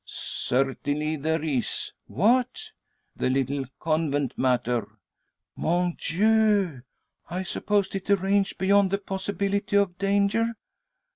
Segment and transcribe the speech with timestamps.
[0.03, 2.71] "Certainly there is." "What?"
[3.15, 4.87] "That little convent matter."
[5.55, 6.81] "Mon Dieu!
[7.29, 10.55] I supposed it arranged beyond the possibility of danger."